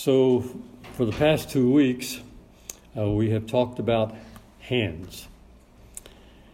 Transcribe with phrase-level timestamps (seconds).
[0.00, 0.44] So,
[0.92, 2.20] for the past two weeks,
[2.96, 4.14] uh, we have talked about
[4.60, 5.26] hands.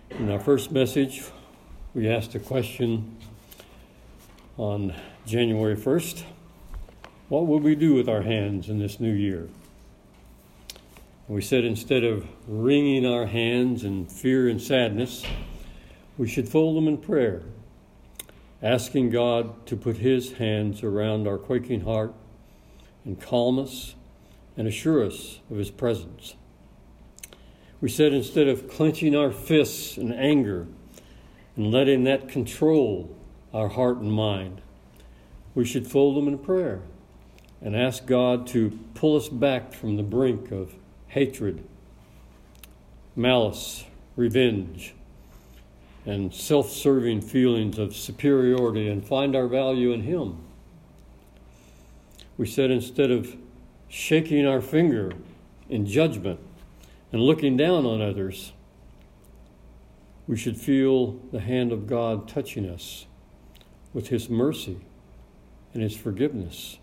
[0.09, 1.23] In our first message,
[1.93, 3.19] we asked a question
[4.57, 4.95] on
[5.27, 6.23] January 1st
[7.29, 9.51] What will we do with our hands in this new year?
[11.29, 15.23] We said instead of wringing our hands in fear and sadness,
[16.17, 17.43] we should fold them in prayer,
[18.63, 22.15] asking God to put His hands around our quaking heart
[23.05, 23.95] and calm us
[24.57, 26.37] and assure us of His presence.
[27.81, 30.67] We said instead of clenching our fists in anger
[31.57, 33.15] and letting that control
[33.53, 34.61] our heart and mind,
[35.55, 36.83] we should fold them in prayer
[37.61, 40.75] and ask God to pull us back from the brink of
[41.09, 41.65] hatred,
[43.17, 43.85] malice,
[44.17, 44.95] revenge,
[46.07, 50.44] and self serving feelings of superiority and find our value in Him.
[52.37, 53.37] We said instead of
[53.89, 55.13] shaking our finger
[55.69, 56.41] in judgment
[57.13, 58.53] and looking down on others,
[60.27, 63.07] we should feel the hand of God touching us
[63.93, 64.79] with His mercy
[65.73, 66.79] and His forgiveness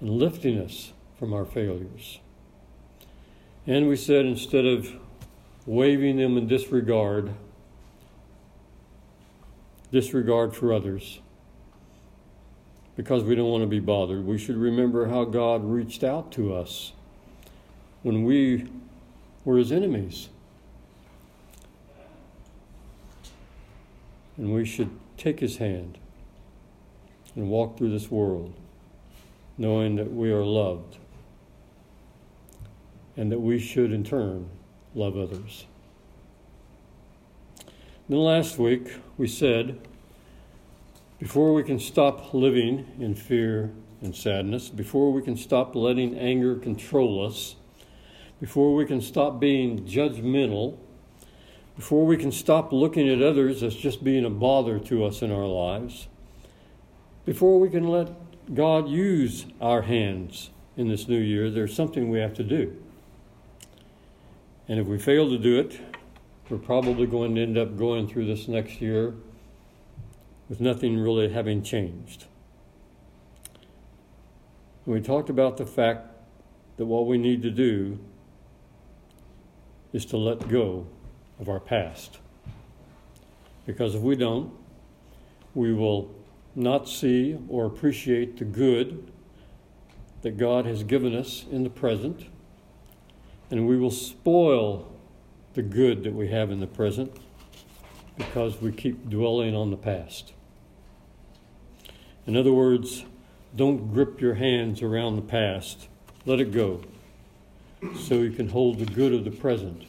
[0.00, 2.20] and lifting us from our failures.
[3.66, 4.92] And we said instead of
[5.64, 7.32] waving them in disregard,
[9.90, 11.20] disregard for others,
[12.96, 16.54] because we don't want to be bothered, we should remember how God reached out to
[16.54, 16.92] us
[18.02, 18.66] when we
[19.44, 20.30] were his enemies.
[24.38, 25.98] And we should take his hand
[27.34, 28.54] and walk through this world
[29.58, 30.98] knowing that we are loved
[33.16, 34.48] and that we should in turn
[34.94, 35.66] love others.
[38.08, 39.78] Then last week we said
[41.18, 43.70] before we can stop living in fear
[44.02, 47.56] and sadness, before we can stop letting anger control us,
[48.40, 50.76] before we can stop being judgmental,
[51.74, 55.32] before we can stop looking at others as just being a bother to us in
[55.32, 56.08] our lives,
[57.24, 58.10] before we can let
[58.54, 62.76] God use our hands in this new year, there's something we have to do.
[64.68, 65.80] And if we fail to do it,
[66.50, 69.14] we're probably going to end up going through this next year
[70.48, 72.26] with nothing really having changed.
[74.84, 76.06] And we talked about the fact
[76.76, 77.98] that what we need to do
[79.92, 80.86] is to let go
[81.40, 82.18] of our past.
[83.66, 84.52] Because if we don't,
[85.54, 86.14] we will
[86.54, 89.10] not see or appreciate the good
[90.22, 92.26] that God has given us in the present,
[93.50, 94.92] and we will spoil
[95.54, 97.16] the good that we have in the present
[98.16, 100.32] because we keep dwelling on the past.
[102.26, 103.04] In other words,
[103.54, 105.88] don't grip your hands around the past.
[106.24, 106.82] Let it go
[108.00, 109.84] so you can hold the good of the present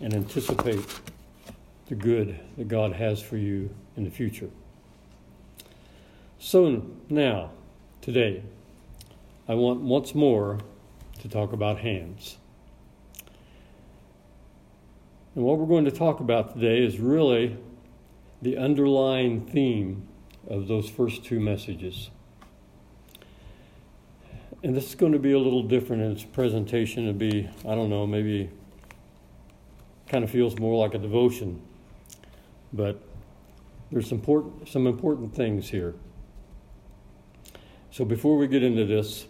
[0.00, 0.84] and anticipate
[1.88, 4.50] the good that God has for you in the future.
[6.38, 7.50] So now,
[8.00, 8.42] today,
[9.46, 10.58] I want once more
[11.20, 12.36] to talk about hands.
[15.34, 17.56] And what we're going to talk about today is really
[18.42, 20.08] the underlying theme
[20.50, 22.10] of those first two messages.
[24.62, 27.04] And this is going to be a little different in its presentation.
[27.04, 28.50] It'll be, I don't know, maybe
[30.08, 31.62] kind of feels more like a devotion.
[32.72, 33.00] But
[33.90, 35.94] there's important, some important things here.
[37.92, 39.26] So before we get into this,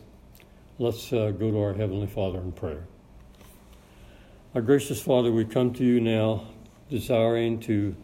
[0.78, 2.86] let's uh, go to our Heavenly Father in prayer.
[4.54, 6.48] Our gracious Father, we come to you now
[6.90, 7.94] desiring to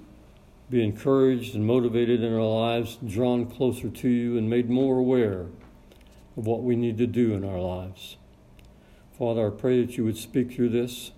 [0.69, 5.47] be encouraged and motivated in our lives, drawn closer to you, and made more aware
[6.37, 8.17] of what we need to do in our lives.
[9.17, 11.13] Father, I pray that you would speak through this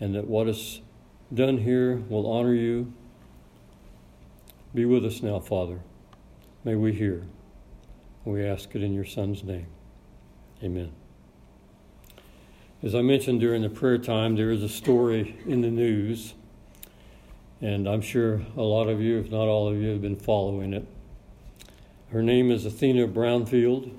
[0.00, 0.80] and that what is
[1.32, 2.92] done here will honor you.
[4.74, 5.80] Be with us now, Father.
[6.64, 7.26] May we hear.
[8.24, 9.68] We ask it in your Son's name.
[10.62, 10.92] Amen.
[12.82, 16.34] As I mentioned during the prayer time, there is a story in the news
[17.60, 20.72] and I'm sure a lot of you, if not all of you, have been following
[20.72, 20.86] it.
[22.10, 23.98] Her name is Athena Brownfield.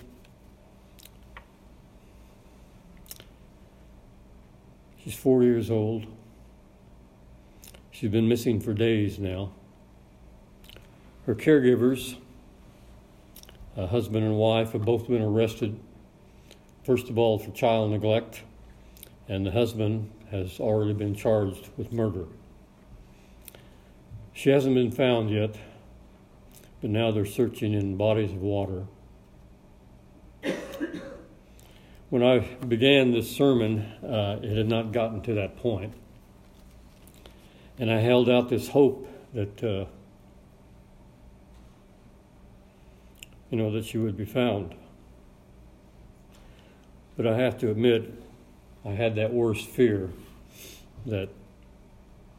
[5.04, 6.06] She's four years old.
[7.92, 9.52] She's been missing for days now.
[11.26, 12.16] Her caregivers,
[13.76, 15.80] a husband and wife, have both been arrested,
[16.84, 18.44] first of all for child neglect,
[19.28, 22.26] and the husband has already been charged with murder.
[24.40, 25.58] She hasn't been found yet,
[26.80, 28.86] but now they're searching in bodies of water.
[32.10, 35.94] when I began this sermon, uh, it had not gotten to that point.
[37.78, 39.88] And I held out this hope that, uh,
[43.50, 44.74] you know, that she would be found.
[47.18, 48.10] But I have to admit,
[48.86, 50.12] I had that worst fear
[51.06, 51.28] that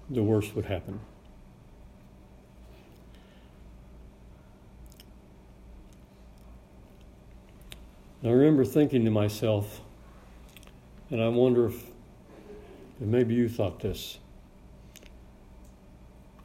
[0.09, 1.01] the worst would happen.
[8.23, 9.81] I remember thinking to myself,
[11.11, 11.85] and I wonder if,
[13.01, 14.19] if maybe you thought this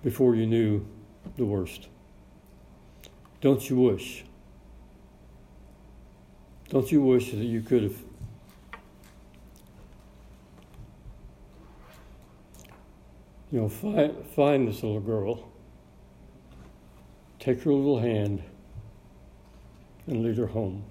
[0.02, 0.86] before you knew
[1.36, 1.90] the worst.
[3.42, 4.24] Don't you wish?
[6.70, 7.98] Don't you wish that you could have
[13.52, 15.50] you know, find, find this little girl,
[17.40, 18.42] take her little hand,
[20.08, 20.84] and lead her home.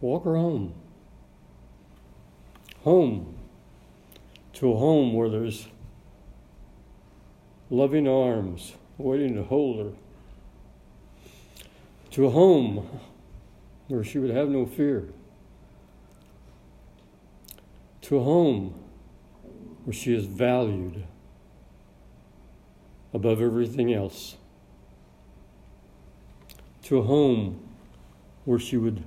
[0.00, 0.74] Walk her home.
[2.84, 3.36] Home.
[4.54, 5.68] To a home where there's
[7.68, 9.92] loving arms waiting to hold her.
[12.12, 13.00] To a home
[13.88, 15.08] where she would have no fear.
[18.02, 18.74] To a home
[19.84, 21.04] where she is valued
[23.12, 24.36] above everything else.
[26.84, 27.60] To a home
[28.44, 29.04] where she would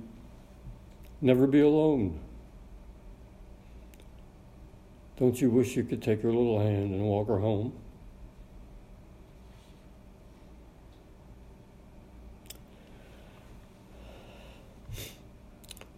[1.24, 2.20] never be alone.
[5.16, 7.72] Don't you wish you could take her little hand and walk her home?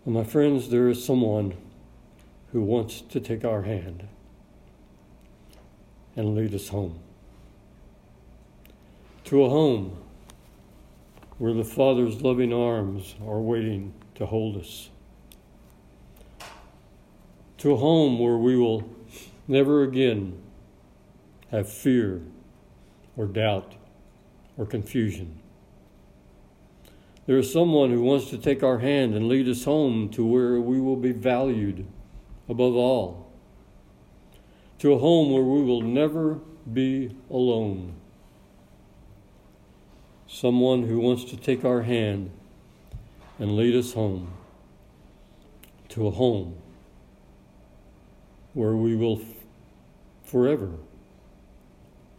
[0.04, 1.56] Well, my friends, there is someone
[2.52, 4.06] who wants to take our hand
[6.14, 7.00] and lead us home.
[9.24, 9.96] To a home
[11.38, 14.90] where the Father's loving arms are waiting to hold us
[17.66, 18.88] to a home where we will
[19.48, 20.40] never again
[21.50, 22.22] have fear
[23.16, 23.74] or doubt
[24.56, 25.40] or confusion.
[27.26, 30.60] There is someone who wants to take our hand and lead us home to where
[30.60, 31.84] we will be valued
[32.48, 33.32] above all,
[34.78, 36.38] to a home where we will never
[36.72, 37.96] be alone.
[40.28, 42.30] Someone who wants to take our hand
[43.40, 44.34] and lead us home
[45.88, 46.62] to a home
[48.56, 49.20] where we will
[50.24, 50.70] forever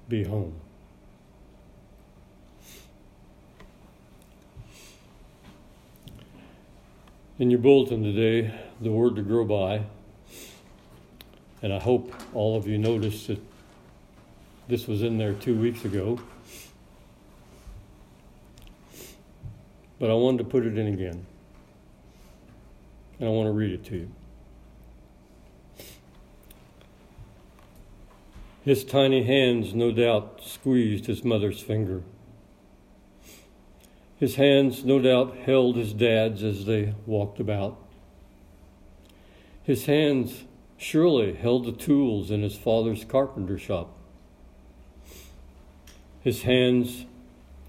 [0.07, 0.53] be home.
[7.39, 9.81] In your bulletin today, the word to grow by,
[11.63, 13.39] and I hope all of you noticed that
[14.67, 16.19] this was in there two weeks ago.
[19.97, 21.25] But I wanted to put it in again.
[23.19, 24.11] And I want to read it to you.
[28.67, 32.03] His tiny hands, no doubt, squeezed his mother's finger.
[34.17, 37.77] His hands, no doubt, held his dad's as they walked about.
[39.63, 40.43] His hands
[40.75, 43.97] surely held the tools in his father's carpenter shop.
[46.19, 47.05] His hands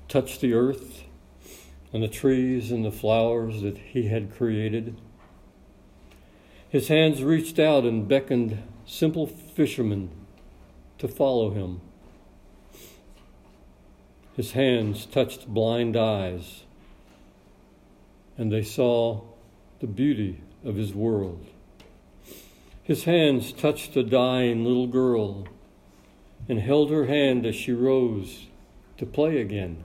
[0.08, 1.04] touched the earth
[1.92, 4.96] and the trees and the flowers that he had created.
[6.68, 10.17] His hands reached out and beckoned simple fishermen
[10.98, 11.80] to follow him.
[14.36, 16.62] His hands touched blind eyes,
[18.36, 19.22] and they saw
[19.80, 21.46] the beauty of his world.
[22.82, 25.46] His hands touched a dying little girl
[26.48, 28.46] and held her hand as she rose
[28.96, 29.84] to play again.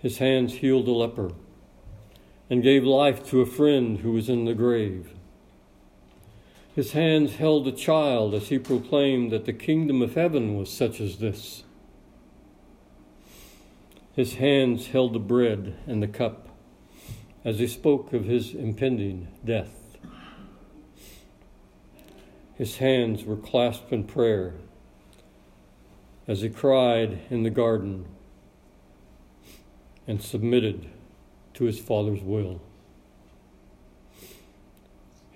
[0.00, 1.32] His hands healed a leper
[2.48, 5.15] and gave life to a friend who was in the grave.
[6.76, 11.00] His hands held a child as he proclaimed that the kingdom of heaven was such
[11.00, 11.64] as this.
[14.14, 16.50] His hands held the bread and the cup
[17.46, 19.96] as he spoke of his impending death.
[22.56, 24.52] His hands were clasped in prayer
[26.28, 28.04] as he cried in the garden
[30.06, 30.90] and submitted
[31.54, 32.60] to his Father's will.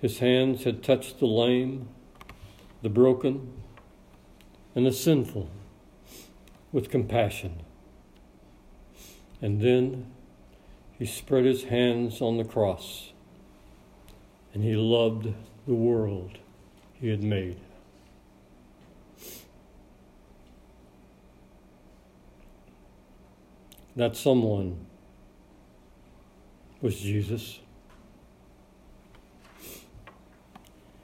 [0.01, 1.87] His hands had touched the lame,
[2.81, 3.53] the broken,
[4.73, 5.47] and the sinful
[6.71, 7.61] with compassion.
[9.43, 10.11] And then
[10.97, 13.11] he spread his hands on the cross
[14.53, 15.33] and he loved
[15.67, 16.39] the world
[16.93, 17.59] he had made.
[23.95, 24.85] That someone
[26.81, 27.59] was Jesus.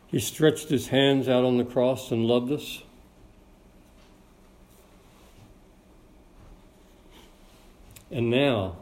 [0.08, 2.84] He stretched his hands out on the cross and loved us.
[8.10, 8.78] And now,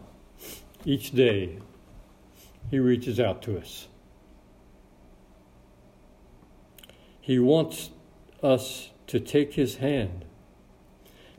[0.86, 1.58] each day,
[2.70, 3.88] he reaches out to us.
[7.20, 7.89] He wants
[8.44, 10.25] us to take his hand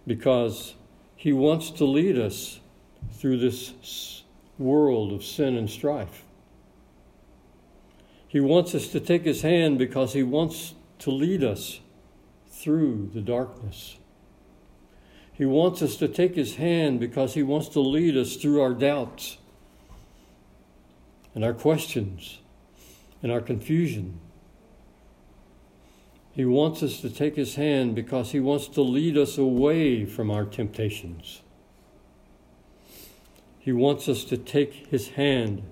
[0.05, 0.75] because
[1.14, 2.59] he wants to lead us
[3.12, 4.25] through this
[4.59, 6.25] world of sin and strife.
[8.37, 11.81] He wants us to take his hand because he wants to lead us
[12.50, 13.97] through the darkness.
[15.33, 18.75] He wants us to take his hand because he wants to lead us through our
[18.75, 19.38] doubts
[21.35, 22.40] and our questions
[23.23, 24.21] and our confusion.
[26.33, 30.31] He wants us to take his hand because he wants to lead us away from
[30.31, 31.40] our temptations.
[33.59, 35.62] He wants us to take his hand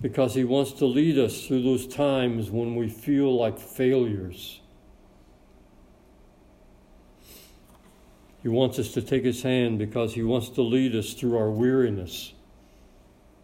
[0.00, 4.60] because he wants to lead us through those times when we feel like failures.
[8.42, 11.50] He wants us to take his hand because he wants to lead us through our
[11.50, 12.32] weariness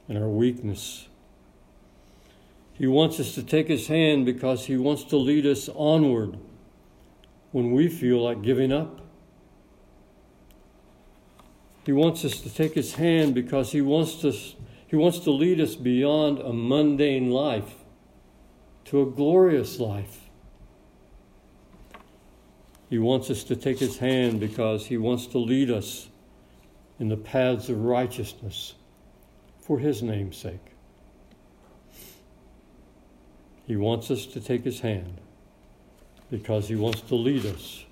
[0.08, 1.08] and our weakness.
[2.74, 6.38] He wants us to take his hand because he wants to lead us onward
[7.50, 9.00] when we feel like giving up.
[11.84, 14.54] He wants us to take his hand because he wants us
[14.94, 17.74] he wants to lead us beyond a mundane life
[18.84, 20.30] to a glorious life.
[22.88, 26.10] He wants us to take his hand because he wants to lead us
[27.00, 28.74] in the paths of righteousness
[29.58, 30.76] for his name's sake.
[33.66, 35.20] He wants us to take his hand
[36.30, 37.84] because he wants to lead us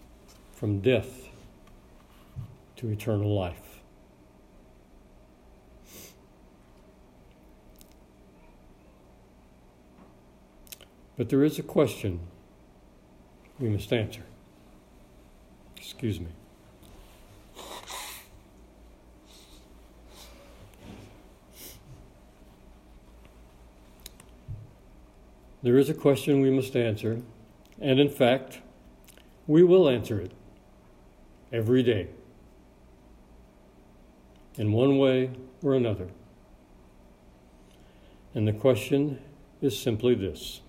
[0.53, 1.27] from death
[2.77, 3.72] to eternal life.
[11.17, 12.21] But there is a question
[13.59, 14.23] we must answer.
[15.77, 16.29] Excuse me.
[25.63, 27.23] There is a question we must answer,
[27.81, 28.61] and in fact,
[29.47, 30.33] we will answer it
[31.53, 32.09] every day
[34.57, 35.31] in one way
[35.63, 36.09] or another.
[38.35, 39.21] And the question
[39.61, 40.62] is simply this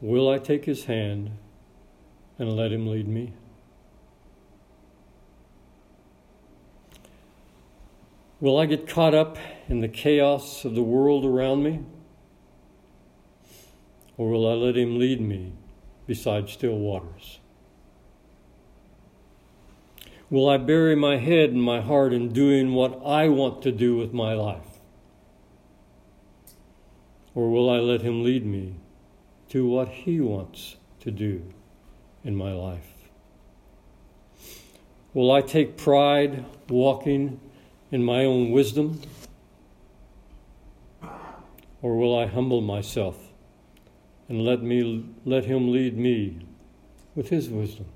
[0.00, 1.30] Will I take his hand
[2.38, 3.34] and let him lead me?
[8.40, 9.36] Will I get caught up
[9.68, 11.80] in the chaos of the world around me?
[14.16, 15.52] Or will I let him lead me
[16.06, 17.38] beside still waters?
[20.30, 23.96] Will I bury my head and my heart in doing what I want to do
[23.96, 24.80] with my life?
[27.34, 28.76] Or will I let him lead me
[29.50, 31.42] to what He wants to do
[32.24, 32.90] in my life?
[35.12, 37.40] Will I take pride walking
[37.90, 39.00] in my own wisdom?
[41.82, 43.16] Or will I humble myself
[44.28, 46.46] and let, me, let Him lead me
[47.14, 47.86] with His wisdom?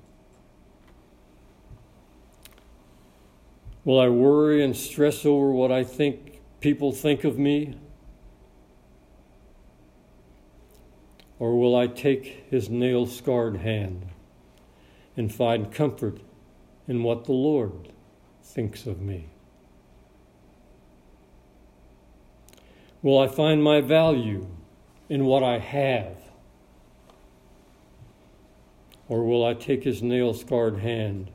[3.84, 7.76] Will I worry and stress over what I think people think of me?
[11.44, 14.06] Or will I take his nail scarred hand
[15.14, 16.22] and find comfort
[16.88, 17.92] in what the Lord
[18.42, 19.26] thinks of me?
[23.02, 24.46] Will I find my value
[25.10, 26.16] in what I have?
[29.10, 31.30] Or will I take his nail scarred hand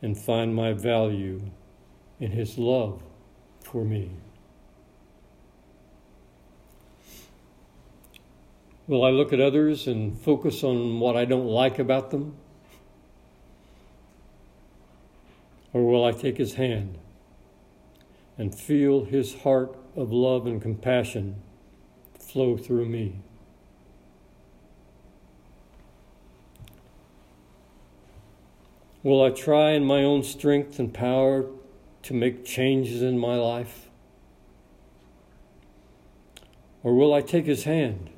[0.00, 1.42] and find my value
[2.18, 3.02] in his love
[3.60, 4.12] for me?
[8.88, 12.36] Will I look at others and focus on what I don't like about them?
[15.72, 16.96] Or will I take his hand
[18.38, 21.42] and feel his heart of love and compassion
[22.16, 23.20] flow through me?
[29.02, 31.46] Will I try in my own strength and power
[32.02, 33.88] to make changes in my life?
[36.84, 38.10] Or will I take his hand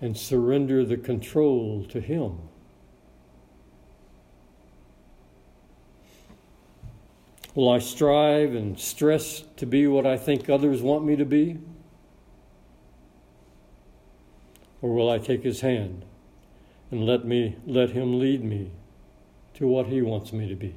[0.00, 2.38] and surrender the control to Him.
[7.54, 11.58] Will I strive and stress to be what I think others want me to be?
[14.80, 16.04] Or will I take his hand
[16.90, 18.70] and let me let him lead me
[19.54, 20.74] to what he wants me to be?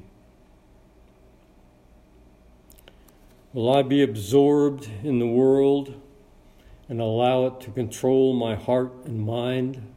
[3.54, 6.02] Will I be absorbed in the world
[6.90, 9.94] and allow it to control my heart and mind?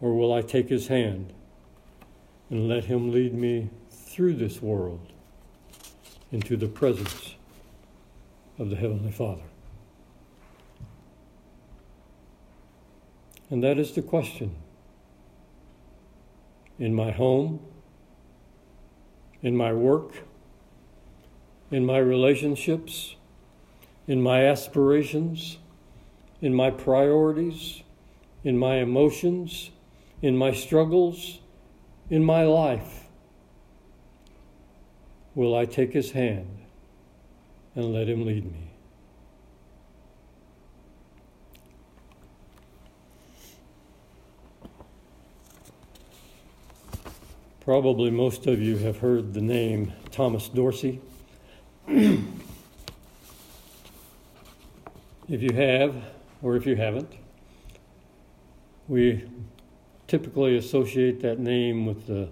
[0.00, 1.32] Or will I take his hand
[2.50, 5.12] and let him lead me through this world
[6.30, 7.34] into the presence
[8.58, 9.42] of the Heavenly Father?
[13.48, 14.54] And that is the question.
[16.78, 17.60] In my home,
[19.42, 20.24] in my work,
[21.70, 23.16] in my relationships,
[24.06, 25.58] in my aspirations,
[26.40, 27.82] in my priorities,
[28.44, 29.70] in my emotions,
[30.20, 31.38] in my struggles,
[32.10, 33.04] in my life?
[35.34, 36.58] Will I take his hand
[37.74, 38.68] and let him lead me?
[47.60, 51.00] Probably most of you have heard the name Thomas Dorsey.
[55.28, 55.94] if you have,
[56.42, 57.12] or if you haven't,
[58.88, 59.24] we
[60.06, 62.28] typically associate that name with the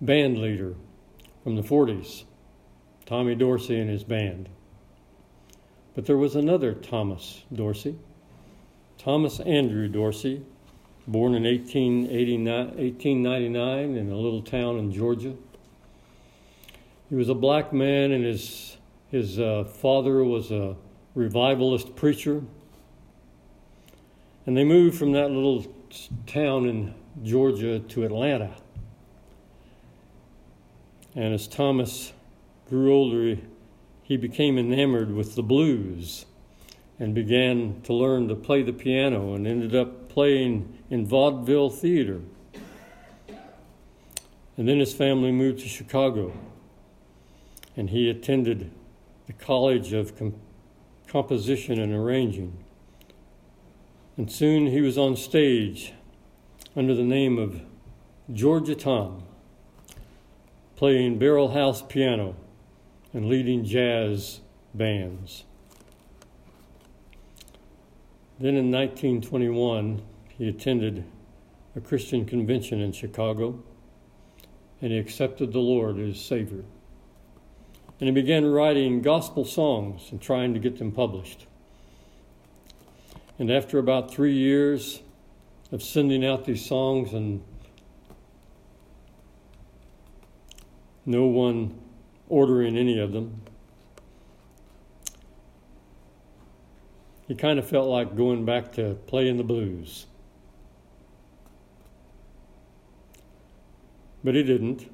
[0.00, 0.74] band leader
[1.42, 2.24] from the 40s,
[3.06, 4.50] Tommy Dorsey and his band.
[5.94, 7.98] But there was another Thomas Dorsey,
[8.98, 10.42] Thomas Andrew Dorsey,
[11.06, 15.34] born in 1899 in a little town in Georgia.
[17.08, 18.76] He was a black man, and his,
[19.10, 20.76] his uh, father was a
[21.14, 22.42] revivalist preacher.
[24.46, 25.66] And they moved from that little
[26.26, 28.54] town in Georgia to Atlanta.
[31.14, 32.12] And as Thomas
[32.68, 33.38] grew older,
[34.02, 36.26] he became enamored with the blues
[36.98, 42.20] and began to learn to play the piano and ended up playing in vaudeville theater.
[44.56, 46.32] And then his family moved to Chicago
[47.76, 48.70] and he attended
[49.26, 50.14] the College of
[51.12, 52.64] Composition and Arranging.
[54.16, 55.92] And soon he was on stage
[56.74, 57.60] under the name of
[58.32, 59.22] Georgia Tom,
[60.74, 62.34] playing barrel house piano
[63.12, 64.40] and leading jazz
[64.72, 65.44] bands.
[68.40, 70.00] Then in 1921,
[70.38, 71.04] he attended
[71.76, 73.62] a Christian convention in Chicago
[74.80, 76.64] and he accepted the Lord as Savior.
[78.00, 81.46] And he began writing gospel songs and trying to get them published.
[83.38, 85.02] And after about three years
[85.70, 87.42] of sending out these songs and
[91.06, 91.78] no one
[92.28, 93.42] ordering any of them,
[97.28, 100.06] he kind of felt like going back to playing the blues.
[104.22, 104.88] But he didn't,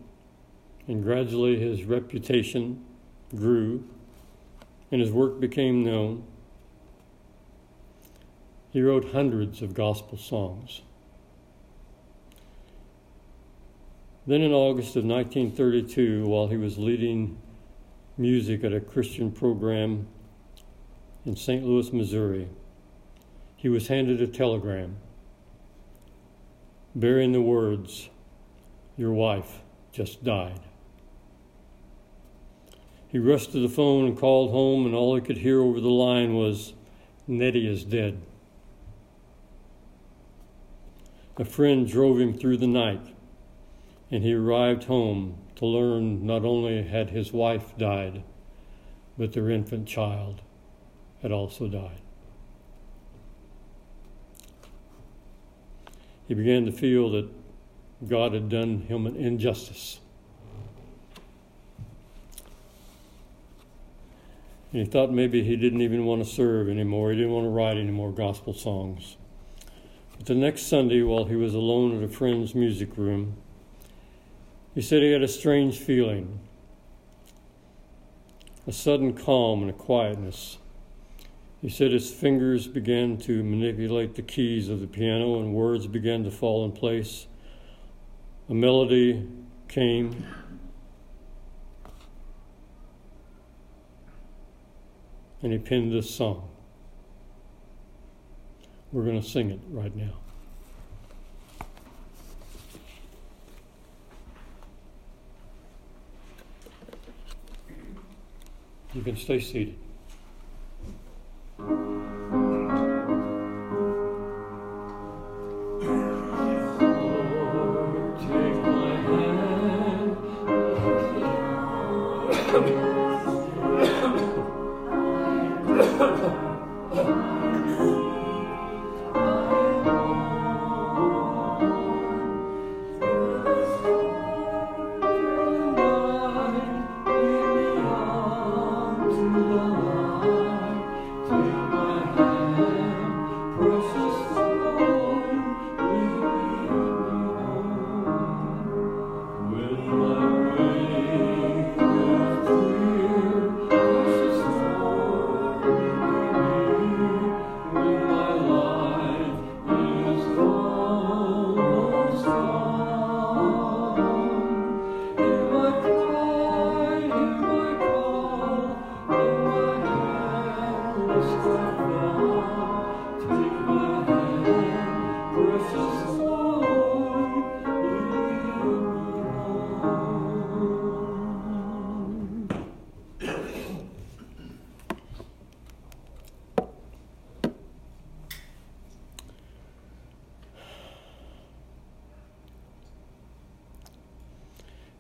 [0.87, 2.85] and gradually his reputation
[3.35, 3.85] grew
[4.91, 6.25] and his work became known.
[8.71, 10.83] He wrote hundreds of gospel songs.
[14.27, 17.39] Then in August of 1932, while he was leading
[18.19, 20.07] music at a Christian program
[21.25, 21.65] in St.
[21.65, 22.49] Louis, Missouri,
[23.57, 24.97] he was handed a telegram
[26.95, 28.11] bearing the words,
[28.97, 29.61] Your wife
[29.93, 30.61] just died.
[33.09, 35.89] He rushed to the phone and called home, and all he could hear over the
[35.89, 36.75] line was,
[37.27, 38.21] Nettie is dead.
[41.39, 43.15] A friend drove him through the night,
[44.11, 48.25] and he arrived home to learn not only had his wife died,
[49.17, 50.43] but their infant child
[51.23, 52.01] had also died.
[56.27, 57.29] He began to feel that
[58.07, 60.01] God had done him an injustice.
[64.73, 67.11] And he thought maybe he didn't even want to serve anymore.
[67.11, 69.17] He didn't want to write any more gospel songs.
[70.17, 73.37] But the next Sunday, while he was alone at a friend's music room,
[74.75, 76.41] he said he had a strange feeling
[78.69, 80.59] a sudden calm and a quietness.
[81.63, 86.23] He said his fingers began to manipulate the keys of the piano and words began
[86.25, 87.27] to fall in place.
[88.51, 89.27] A melody
[89.69, 90.27] came.
[95.43, 96.49] And he penned this song.
[98.91, 100.15] We're going to sing it right now.
[108.95, 109.79] You can stay seated.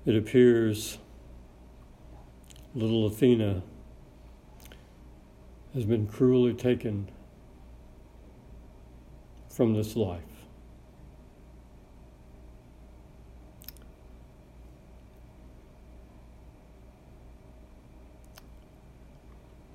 [0.08, 0.96] It appears
[2.74, 3.62] little Athena
[5.74, 7.10] has been cruelly taken
[9.50, 10.22] from this life.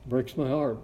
[0.07, 0.79] Breaks my heart.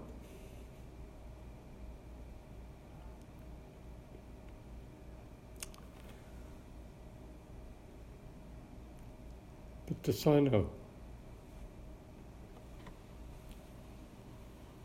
[10.10, 10.63] But this I.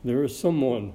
[0.04, 0.92] There is someone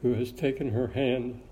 [0.00, 1.42] who has taken her hand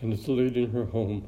[0.00, 1.24] and is leading her home.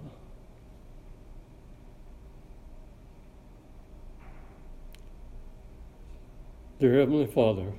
[6.81, 7.75] Dear Heavenly Father,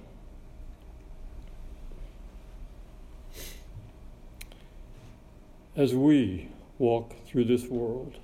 [5.81, 8.19] as we walk through this world,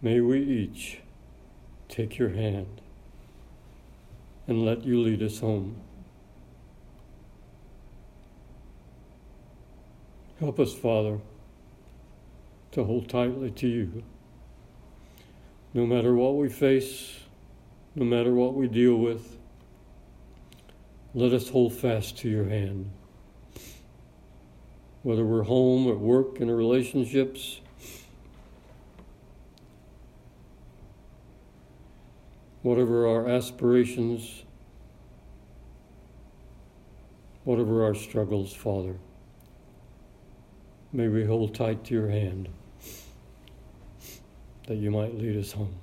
[0.00, 1.00] may we each
[1.90, 2.80] take your hand
[4.48, 5.76] and let you lead us home.
[10.40, 11.18] Help us, Father,
[12.70, 14.02] to hold tightly to you.
[15.74, 17.20] No matter what we face,
[17.94, 19.36] no matter what we deal with,
[21.12, 22.90] let us hold fast to your hand
[25.02, 27.60] whether we're home, at work, in our relationships.
[32.62, 34.44] Whatever our aspirations,
[37.42, 38.96] whatever our struggles, Father,
[40.92, 42.48] may we hold tight to your hand
[44.68, 45.74] that you might lead us home.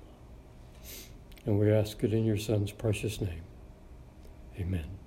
[1.45, 3.41] And we ask it in your Son's precious name.
[4.57, 4.98] Amen.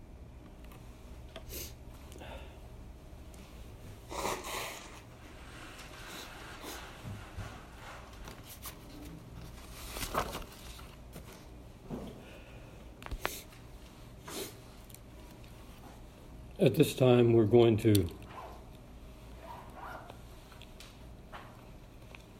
[16.62, 18.07] At this time, we're going to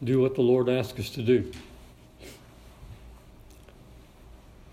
[0.01, 1.51] do what the Lord asked us to do.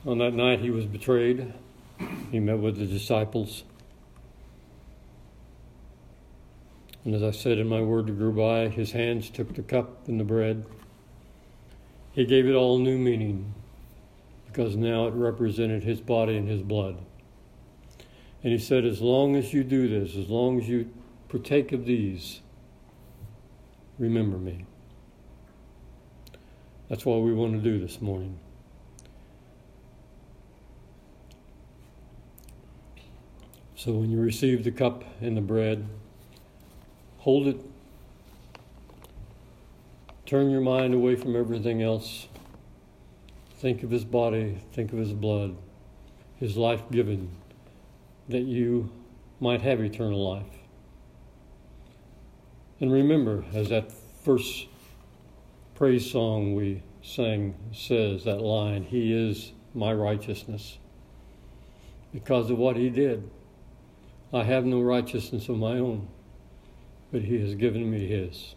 [0.07, 1.53] On that night, he was betrayed.
[2.31, 3.65] He met with the disciples.
[7.05, 10.07] And as I said in my word to grow by, his hands took the cup
[10.07, 10.65] and the bread.
[12.13, 13.53] He gave it all new meaning
[14.47, 16.99] because now it represented his body and his blood.
[18.43, 20.91] And he said, As long as you do this, as long as you
[21.29, 22.41] partake of these,
[23.99, 24.65] remember me.
[26.89, 28.39] That's what we want to do this morning.
[33.77, 35.87] So when you receive the cup and the bread,
[37.19, 37.61] hold it.
[40.27, 42.29] Turn your mind away from everything else.
[43.57, 45.57] Think of his body, think of his blood,
[46.39, 47.31] his life given
[48.31, 48.91] that you
[49.41, 50.47] might have eternal life.
[52.81, 54.67] And remember, as that first
[55.75, 60.79] praise song we sang says, that line, He is my righteousness.
[62.13, 63.29] Because of what He did,
[64.33, 66.09] I have no righteousness of my own,
[67.11, 68.55] but He has given me His.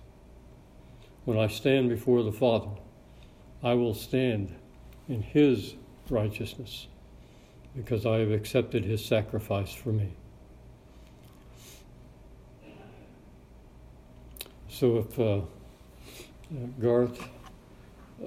[1.26, 2.72] When I stand before the Father,
[3.64, 4.54] I will stand
[5.08, 5.76] in His
[6.10, 6.88] righteousness
[7.76, 10.10] because I have accepted his sacrifice for me.
[14.70, 15.42] So if uh,
[16.80, 17.30] Garth,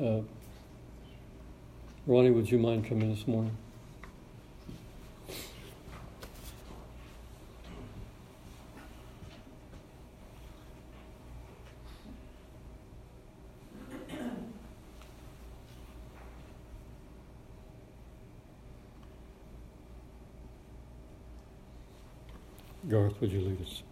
[0.00, 0.20] uh,
[2.06, 3.56] Ronnie, would you mind coming this morning?
[22.88, 23.82] Garth, would you lead us?